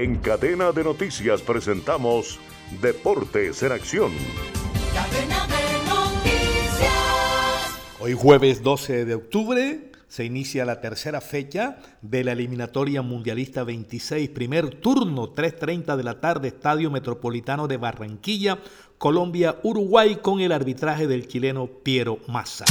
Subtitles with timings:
[0.00, 2.38] En cadena de noticias presentamos
[2.80, 4.12] Deportes en Acción.
[7.98, 14.28] Hoy jueves 12 de octubre se inicia la tercera fecha de la eliminatoria mundialista 26,
[14.28, 18.60] primer turno, 3.30 de la tarde, Estadio Metropolitano de Barranquilla,
[18.98, 22.66] Colombia-Uruguay con el arbitraje del chileno Piero Massa.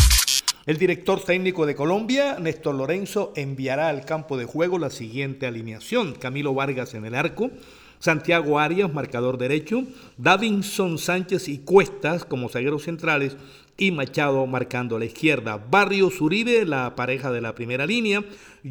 [0.67, 6.15] El director técnico de Colombia, Néstor Lorenzo, enviará al campo de juego la siguiente alineación.
[6.15, 7.51] Camilo Vargas en el arco,
[7.99, 9.83] Santiago Arias, marcador derecho,
[10.17, 13.37] Davinson Sánchez y Cuestas como zagueros centrales
[13.77, 15.57] y Machado marcando a la izquierda.
[15.57, 18.23] Barrios Uribe, la pareja de la primera línea,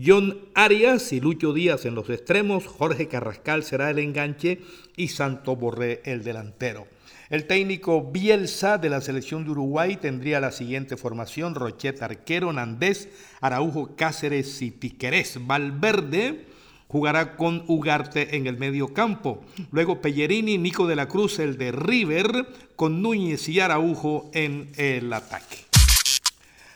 [0.05, 4.61] John Arias y Lucho Díaz en los extremos, Jorge Carrascal será el enganche
[4.97, 6.87] y Santo Borré el delantero.
[7.29, 13.09] El técnico Bielsa de la selección de Uruguay tendría la siguiente formación: Rochet Arquero, Nandés,
[13.41, 15.39] Araujo, Cáceres y Piquerés.
[15.45, 16.47] Valverde
[16.89, 19.43] jugará con Ugarte en el medio campo.
[19.70, 25.12] Luego Pellerini, Nico de la Cruz, el de River, con Núñez y Araujo en el
[25.12, 25.59] ataque.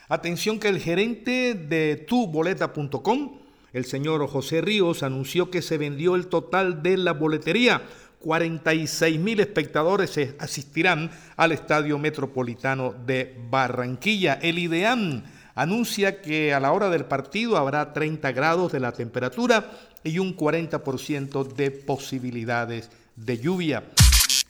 [0.08, 3.38] Atención que el gerente de tuboleta.com,
[3.72, 7.82] el señor José Ríos, anunció que se vendió el total de la boletería
[8.20, 14.34] 46 mil espectadores asistirán al Estadio Metropolitano de Barranquilla.
[14.34, 15.22] El IDEAM
[15.60, 19.70] anuncia que a la hora del partido habrá 30 grados de la temperatura
[20.02, 23.84] y un 40% de posibilidades de lluvia.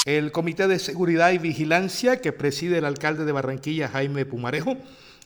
[0.05, 4.77] El Comité de Seguridad y Vigilancia que preside el alcalde de Barranquilla, Jaime Pumarejo,